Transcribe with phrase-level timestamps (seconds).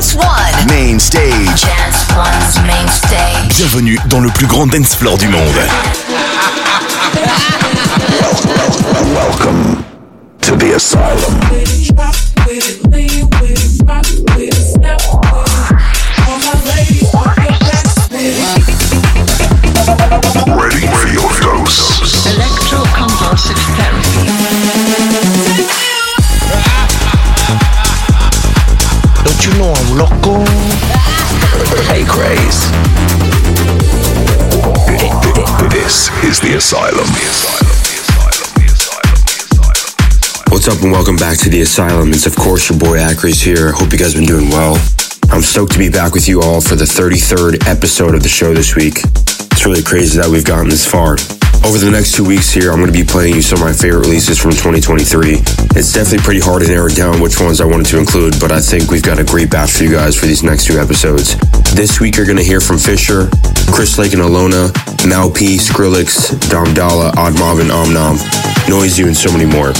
[0.00, 0.66] Dance One.
[0.66, 1.60] Main stage.
[1.60, 3.54] Dance One's main stage.
[3.58, 5.44] Bienvenue dans le plus grand dance floor du monde.
[9.12, 9.84] Welcome
[10.40, 12.29] to the asylum.
[32.10, 32.70] Craze.
[35.70, 37.06] This is the asylum.
[40.50, 42.10] What's up and welcome back to the Asylum.
[42.10, 43.72] It's of course your boy Acraze here.
[43.72, 44.74] Hope you guys been doing well.
[45.30, 48.52] I'm stoked to be back with you all for the 33rd episode of the show
[48.52, 48.98] this week.
[49.52, 51.16] It's really crazy that we've gotten this far.
[51.62, 53.72] Over the next two weeks here, I'm going to be playing you some of my
[53.72, 55.44] favorite releases from 2023.
[55.76, 58.60] It's definitely pretty hard to narrow down which ones I wanted to include, but I
[58.60, 61.36] think we've got a great batch for you guys for these next two episodes.
[61.76, 63.28] This week, you're going to hear from Fisher,
[63.70, 64.72] Chris Lake and Aluna,
[65.06, 68.16] Mau P, Skrillex, Dom Dolla, Odd Mob, and Omnom,
[68.66, 69.72] Noizu, and so many more.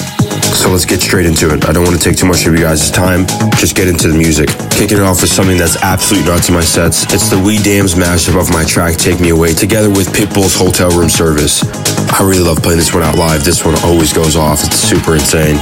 [0.50, 1.64] So let's get straight into it.
[1.64, 3.26] I don't want to take too much of you guys' time.
[3.56, 4.48] Just get into the music.
[4.70, 7.04] Kicking it off with something that's absolutely nuts in my sets.
[7.14, 10.90] It's the Wee Dams mashup of my track Take Me Away together with Pitbull's Hotel
[10.90, 11.64] Room Service.
[12.12, 13.44] I really love playing this one out live.
[13.44, 14.62] This one always goes off.
[14.64, 15.56] It's super insane.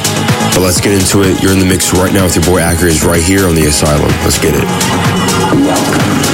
[0.57, 1.43] But let's get into it.
[1.43, 4.11] You're in the mix right now with your boy Acraze right here on the Asylum.
[4.25, 4.65] Let's get it.
[4.65, 6.28] To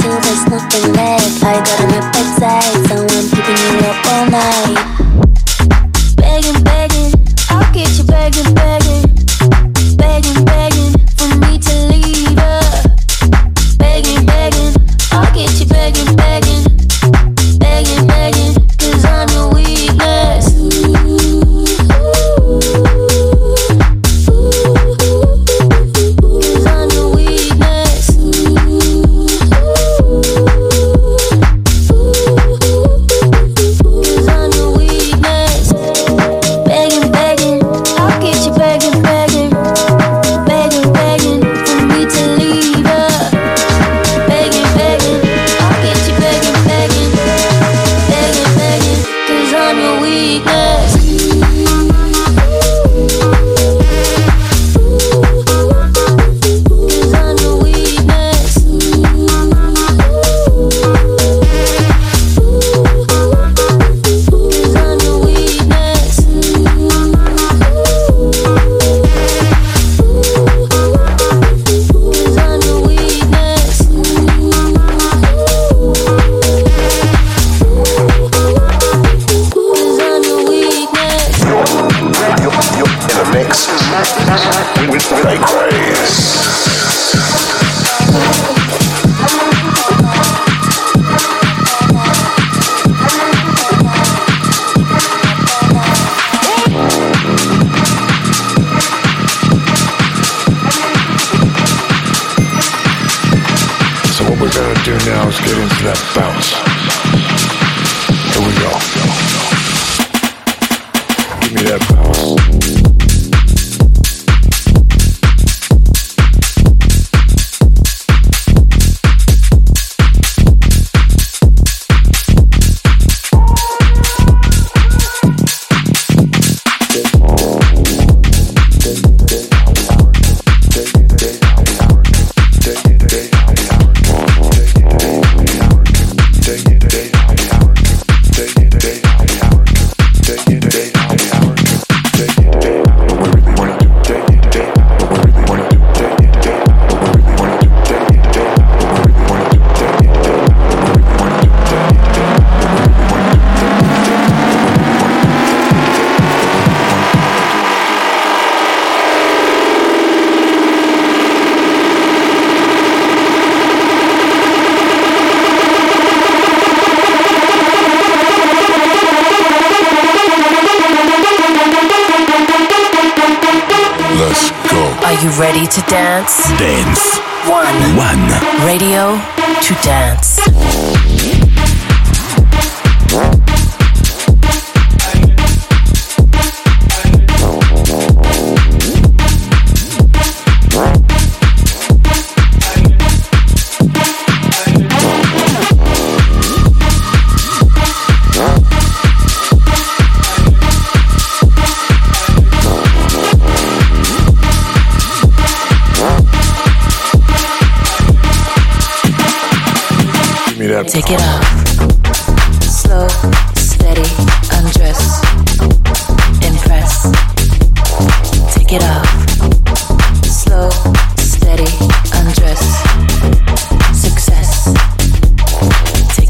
[0.00, 1.44] till there's nothing left.
[1.44, 4.78] I got an appetite, so I'm keeping you up all night.
[6.16, 7.12] Begging, begging,
[7.50, 9.05] I'll get you begging, begging.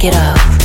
[0.07, 0.56] It up.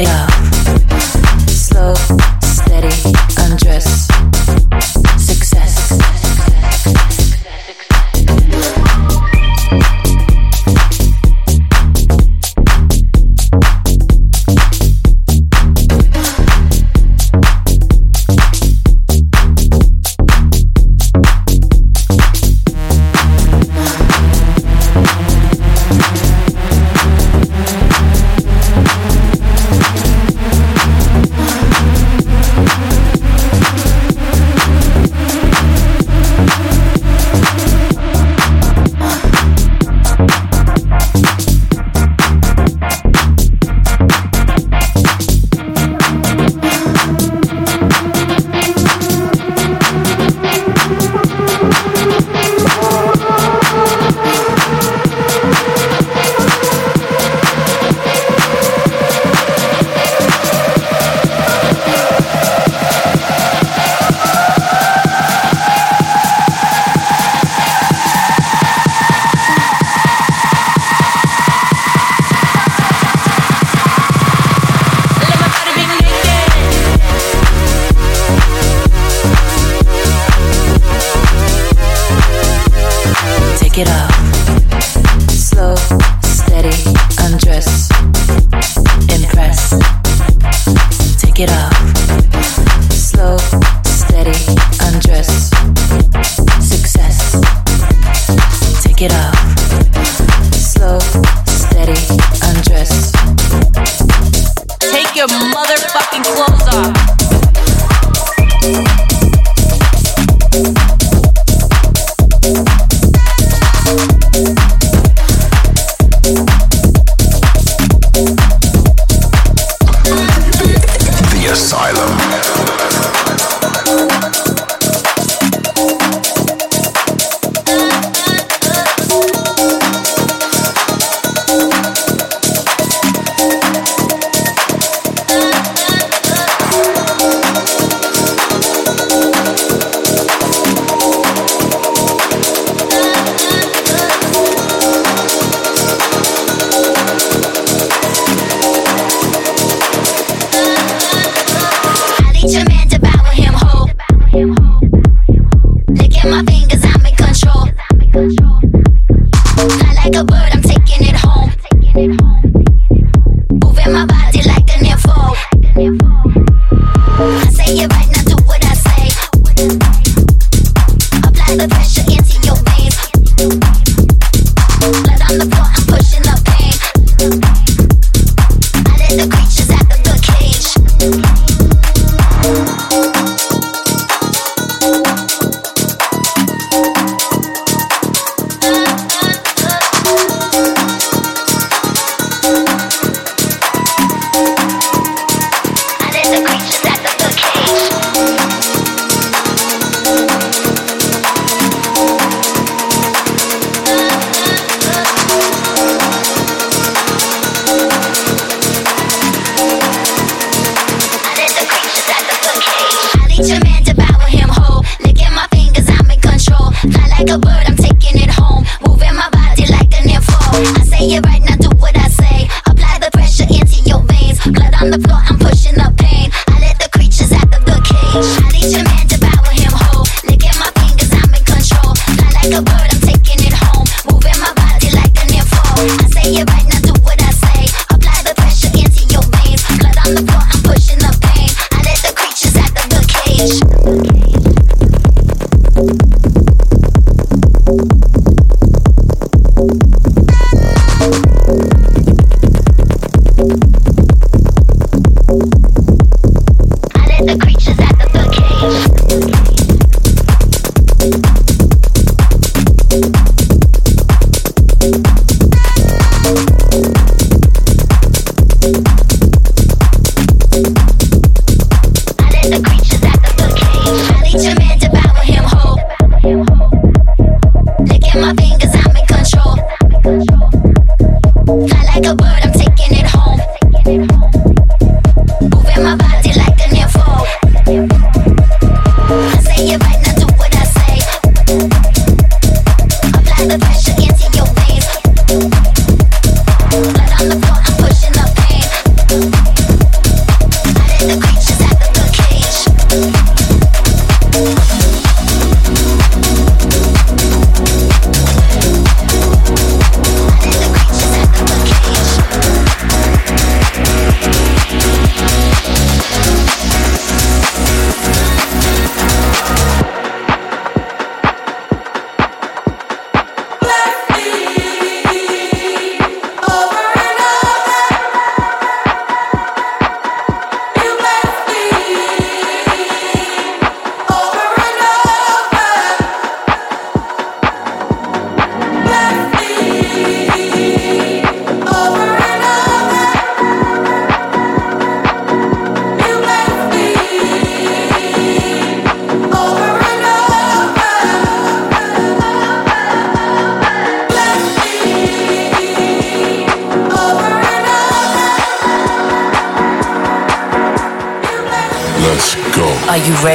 [0.00, 0.29] Take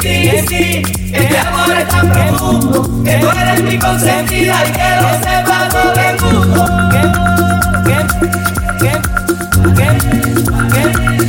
[0.00, 3.02] Que sí, que que este amor es tan profundo.
[3.04, 6.60] Que tú eres mi consentida y que lo sepa todo el mundo.
[6.90, 7.00] Que,
[7.84, 7.98] que,
[8.78, 8.92] que,
[9.74, 11.25] que,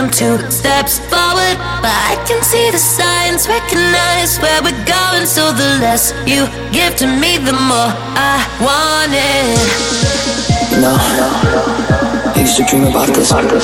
[0.00, 5.26] Two steps forward, but I can see the signs, recognize where we're going.
[5.26, 9.60] So the less you give to me, the more I want it.
[10.80, 13.30] No, I used to dream about this.
[13.30, 13.60] Never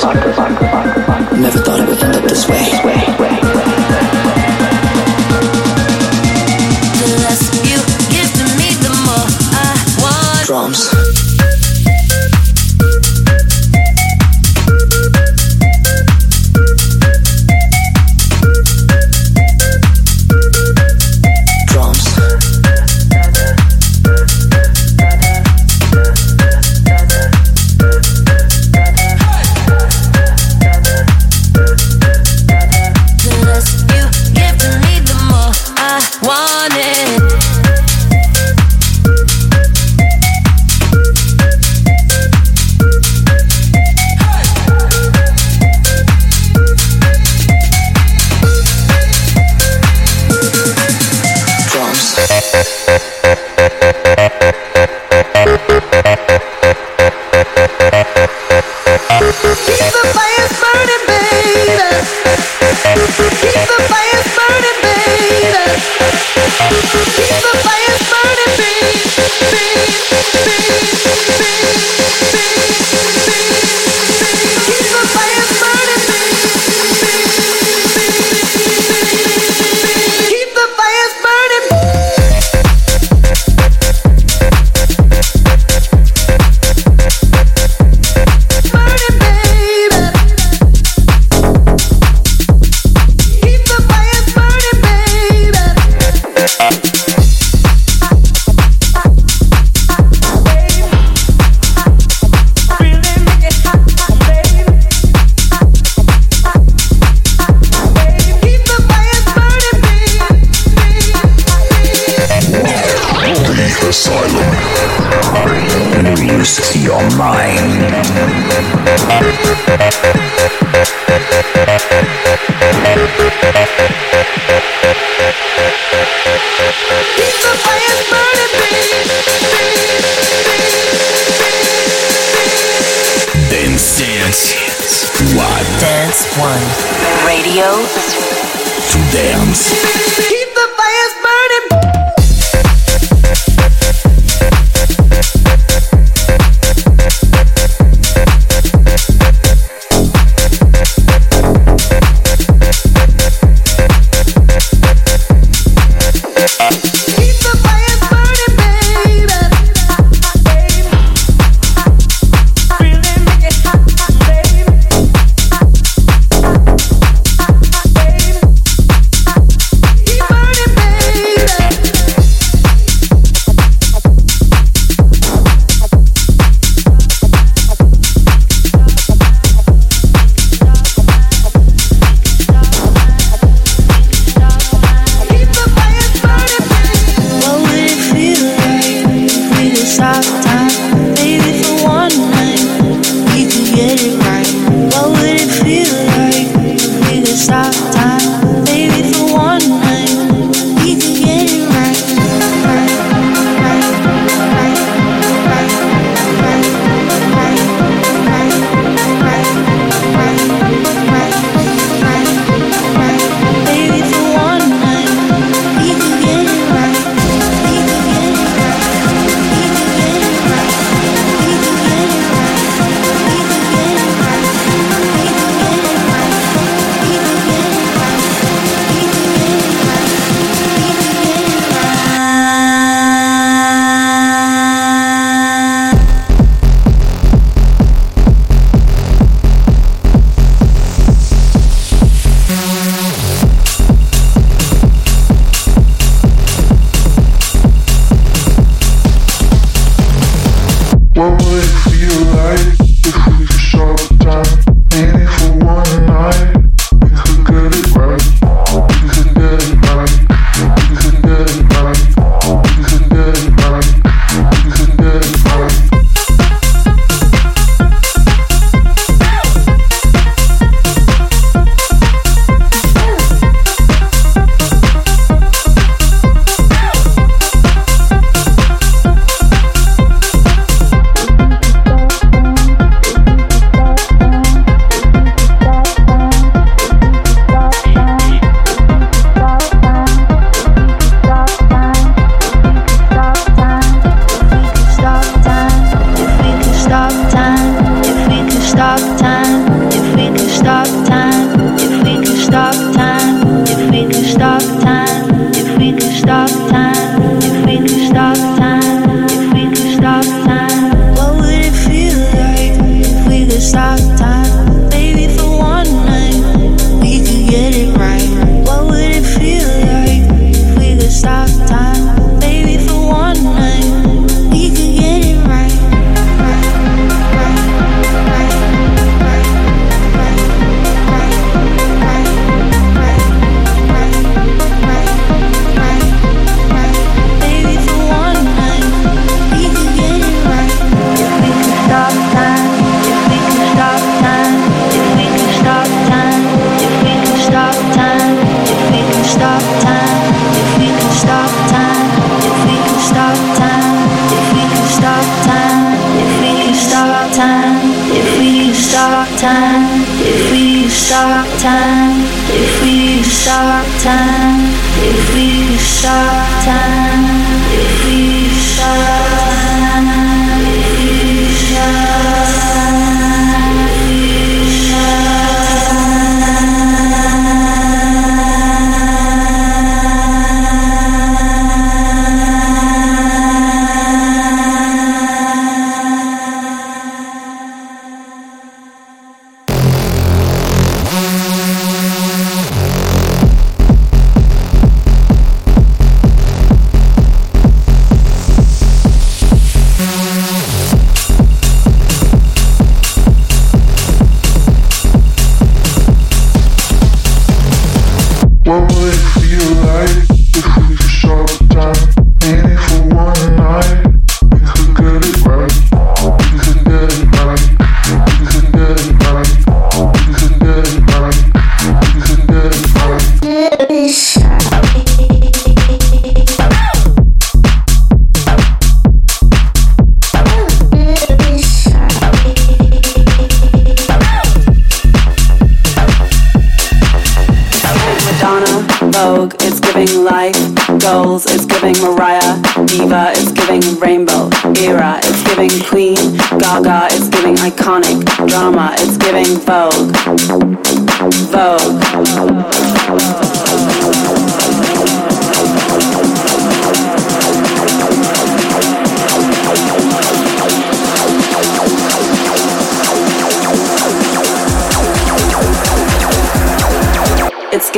[1.59, 2.69] thought it would end up this way.
[6.97, 7.81] The less you
[8.13, 10.45] give to me, the more I want.
[10.45, 11.06] Drums.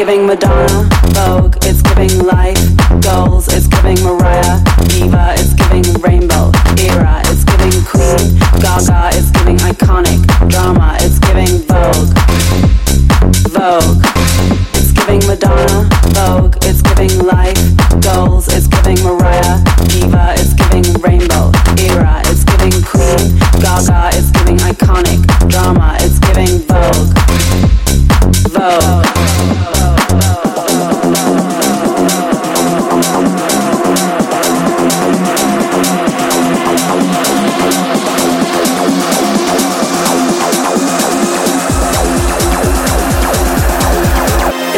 [0.10, 2.58] Giving Madonna, Vogue, it's giving life,
[3.00, 3.39] goals,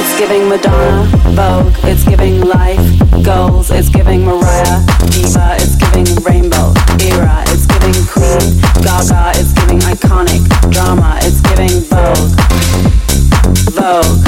[0.01, 1.05] It's giving Madonna,
[1.37, 2.81] Vogue, it's giving life,
[3.23, 4.81] goals, it's giving Mariah,
[5.13, 10.41] Diva, it's giving rainbow, era, it's giving queen, Gaga, it's giving iconic,
[10.73, 12.33] drama, it's giving Vogue,
[13.77, 14.25] Vogue.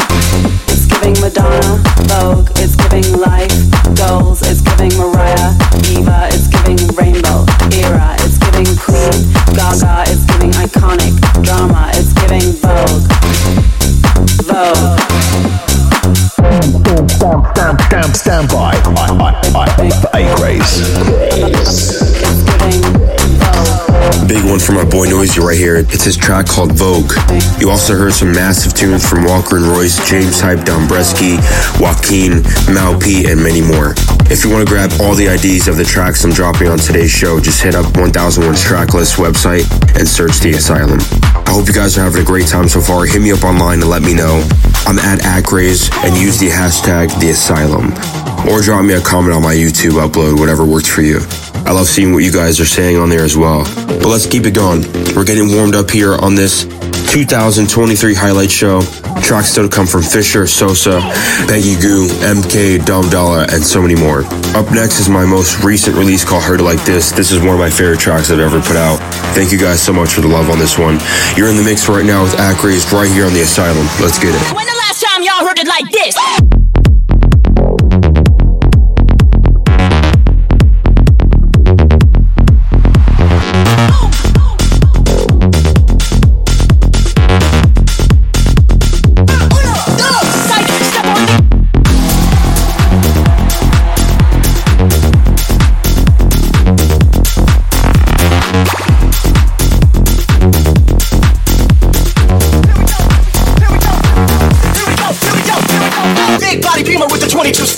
[0.70, 3.50] It's giving Madonna, Vogue, it's giving life,
[3.98, 5.58] goals, it's giving Mariah,
[5.90, 9.26] Diva, it's giving rainbow, era, it's giving queen,
[9.58, 13.93] Gaga, it's giving iconic, drama, it's giving Vogue, Vogue.
[18.24, 18.72] Stand, by.
[18.86, 20.74] I, I, I, for A Craze.
[24.28, 25.78] Big one for my boy Noizu right here.
[25.78, 27.12] It's his track called Vogue.
[27.60, 31.38] You also heard some massive tunes from Walker and Royce, James Hype, Dombresky,
[31.80, 32.42] Joaquin,
[32.74, 33.94] Mau P, and many more.
[34.32, 37.12] If you want to grab all the IDs of the tracks I'm dropping on today's
[37.12, 41.00] show, just hit up 1001's Tracklist website and search The Asylum.
[41.46, 43.06] I hope you guys are having a great time so far.
[43.06, 44.42] Hit me up online and let me know.
[44.88, 48.33] I'm at Acraze and use the hashtag The Asylum.
[48.50, 51.20] Or drop me a comment on my YouTube upload, whatever works for you.
[51.66, 53.64] I love seeing what you guys are saying on there as well.
[53.88, 54.84] But let's keep it going.
[55.16, 56.66] We're getting warmed up here on this
[57.14, 58.82] 2023 highlight show.
[59.22, 61.00] Tracks still to come from Fisher, Sosa,
[61.48, 64.26] Peggy Gou, MK, Dom Dolla, and so many more.
[64.58, 67.12] Up next is my most recent release called Heard Like This.
[67.12, 68.98] This is one of my favorite tracks I've ever put out.
[69.34, 71.00] Thank you guys so much for the love on this one.
[71.38, 73.88] You're in the mix right now with Acraze right here on The Asylum.
[74.02, 74.56] Let's get it.
[74.56, 76.63] When the last time y'all heard it like this?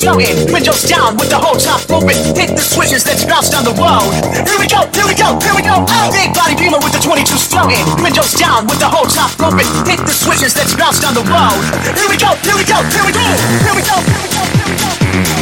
[0.05, 0.53] 22.
[0.53, 2.13] Windows down with the whole top open.
[2.37, 4.05] Hit the switches, let's bounce down the road.
[4.45, 5.81] Here we go, here we go, here we go.
[5.81, 6.13] Oh.
[6.13, 7.81] Big body beamer with the 22 floating.
[8.05, 9.65] Windows down with the whole top open.
[9.89, 11.57] Hit the switches, let's bounce down the road.
[11.97, 13.25] Here we go, here we go, here we go.
[13.65, 14.89] Here we go, here we go, here we go.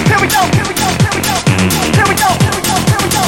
[0.08, 1.36] Here we go, here we go, here we go.
[1.92, 3.24] Here we go, here we go, here we go.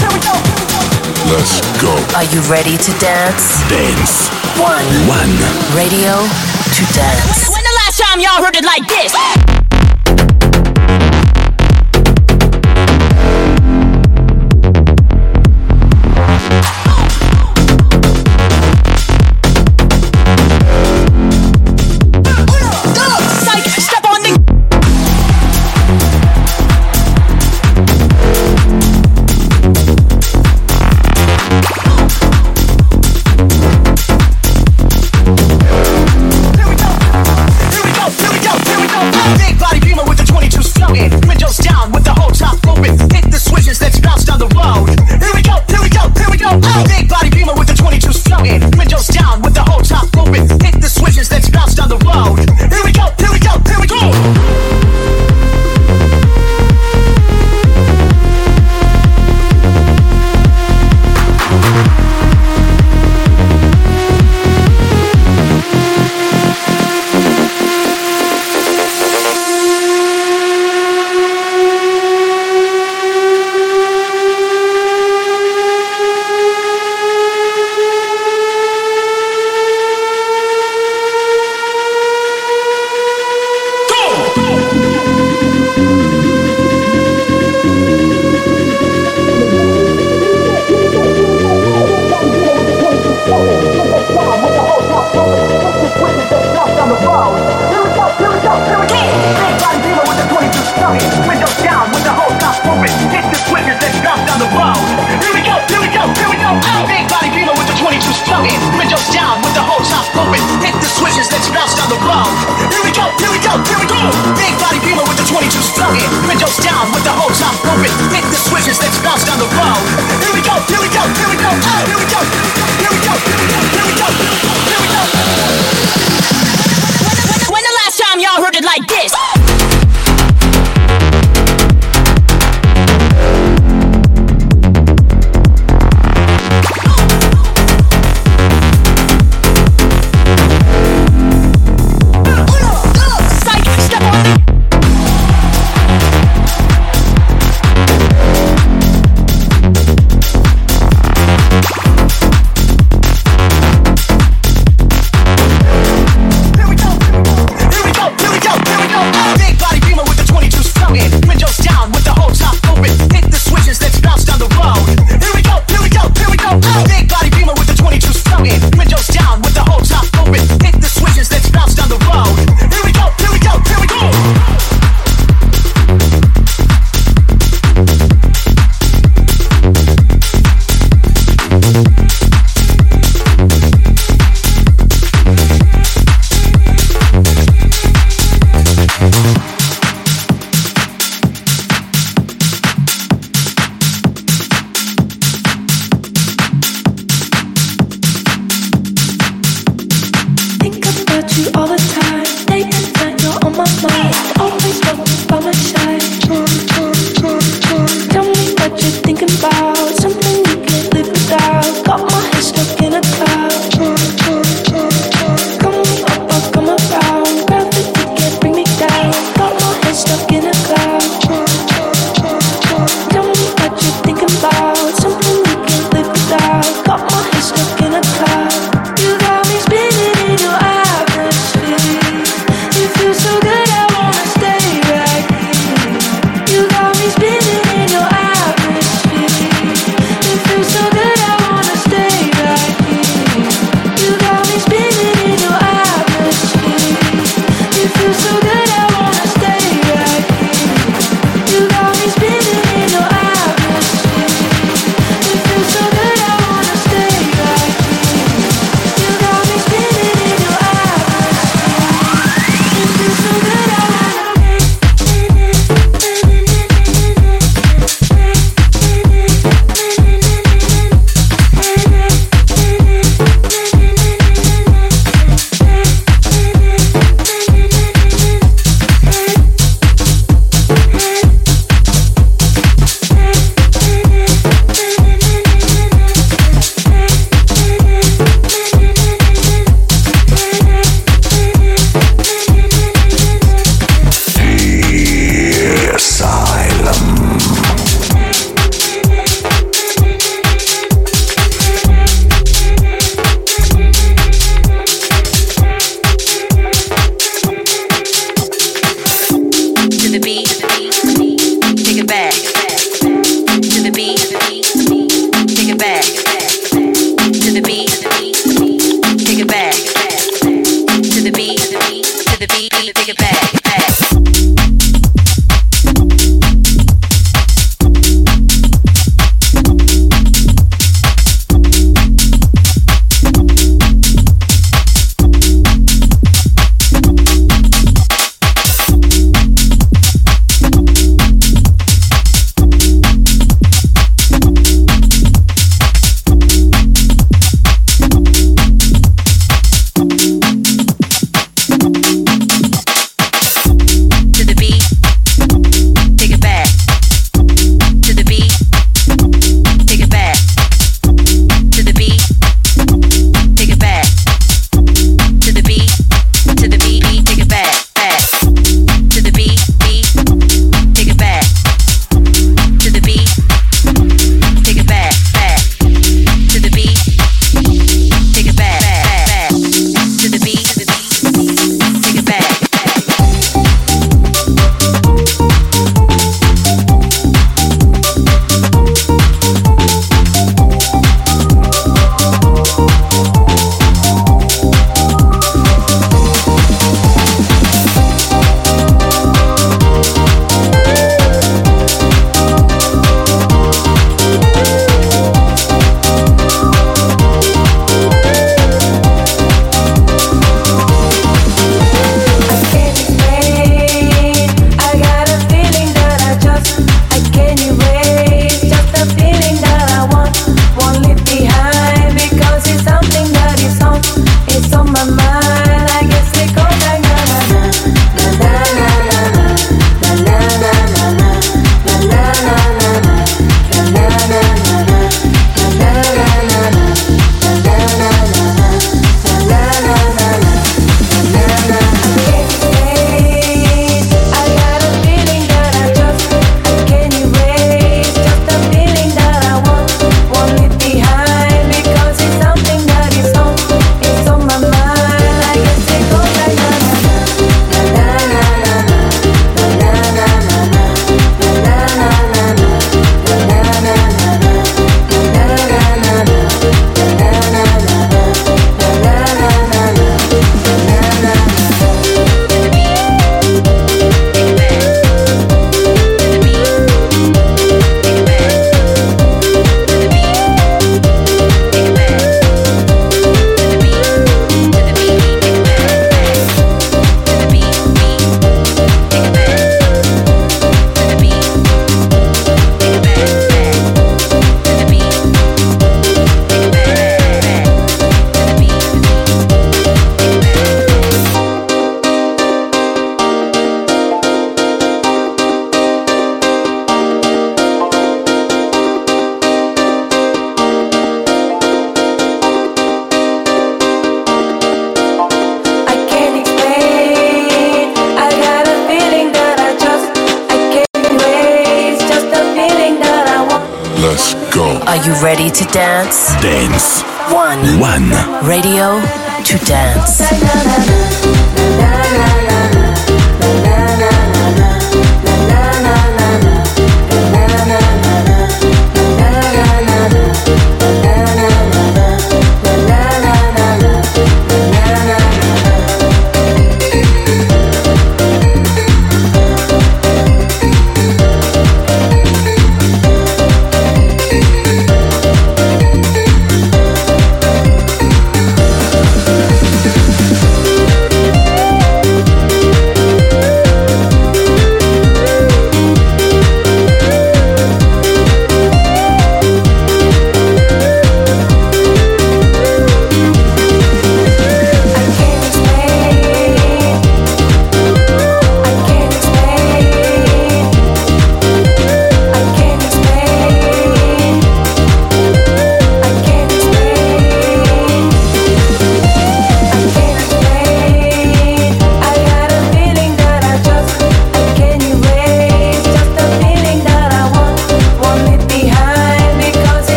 [0.00, 0.80] Here we go, here we go.
[1.28, 1.92] Let's go.
[2.16, 3.60] Are you ready to dance?
[3.68, 4.32] Dance.
[4.56, 4.88] One.
[5.04, 5.32] One.
[5.76, 7.52] Radio to dance.
[7.52, 9.12] When the last time y'all heard it like this?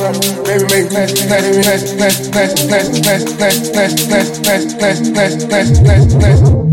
[0.00, 0.44] A couple of rapper.
[0.44, 5.44] Baby make class, class, class, class, class, class, class, class, class, class, class, class, class,
[5.46, 6.69] class, class, class.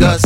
[0.00, 0.16] I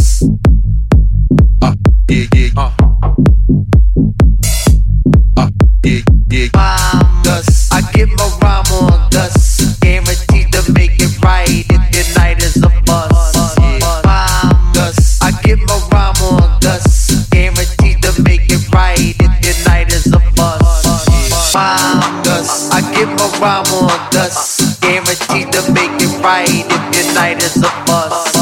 [7.94, 12.68] give a rhyme on dust, guaranteed to make it right if your night is a
[12.84, 13.58] bust.
[14.04, 14.72] Rhyme.
[14.74, 15.22] Dust.
[15.24, 20.12] I give a rhyme on dust, guaranteed to make it right if your night is
[20.12, 21.54] a bust.
[21.54, 22.22] Rhyme.
[22.22, 22.74] Dust.
[22.74, 27.56] I give a rhyme on dust, guaranteed to make it right if your night is
[27.56, 28.41] a bust.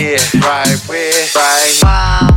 [0.00, 1.76] here, right where, right.
[1.78, 2.29] Find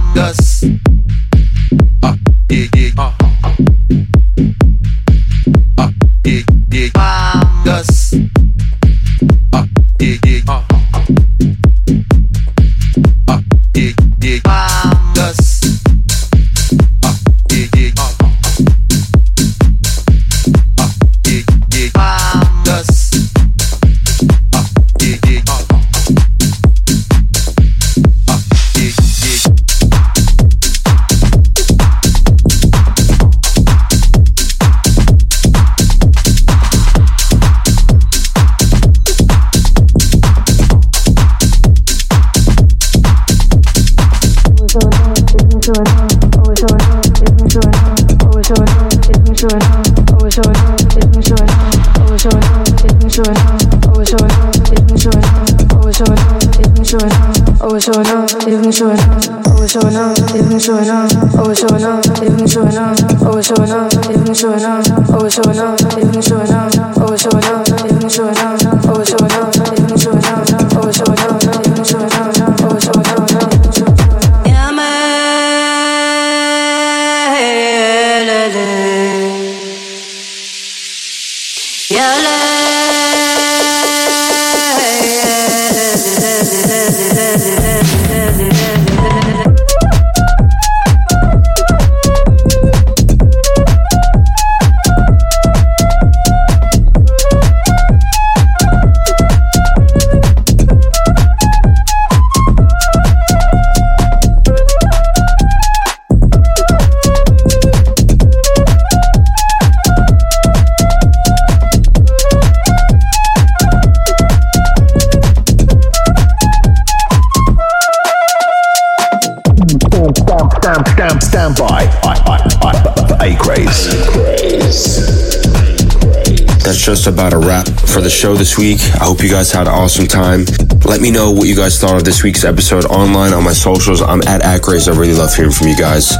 [128.34, 128.80] show this week.
[129.00, 130.46] I hope you guys had an awesome time.
[130.86, 134.02] Let me know what you guys thought of this week's episode online on my socials.
[134.02, 134.88] I'm at Acraze.
[134.88, 136.14] I really love hearing from you guys.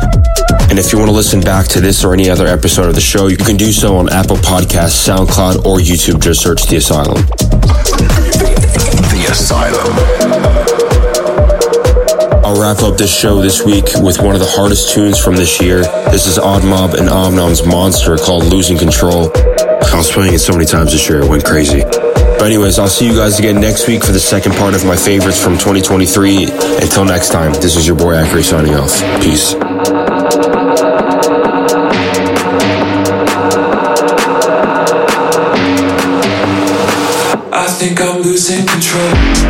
[0.70, 3.02] And if you want to listen back to this or any other episode of the
[3.02, 6.22] show, you can do so on Apple Podcasts, SoundCloud, or YouTube.
[6.22, 7.26] Just search The Asylum.
[9.10, 9.94] The Asylum.
[12.46, 15.62] I'll wrap up this show this week with one of the hardest tunes from this
[15.62, 15.82] year.
[16.12, 19.32] This is Odd Mob and Omnom's Monster called Losing Control.
[19.94, 21.84] I was playing it so many times this year, it went crazy.
[21.84, 24.96] But anyways, I'll see you guys again next week for the second part of my
[24.96, 26.46] favorites from 2023.
[26.82, 29.00] Until next time, this is your boy Acraze signing off.
[29.22, 29.54] Peace.
[37.54, 39.43] I think I'm losing control.